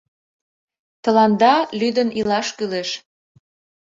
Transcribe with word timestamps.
Тыланда 1.03 1.55
лӱдын 1.79 2.09
илаш 2.19 2.47
кӱлеш. 2.57 2.89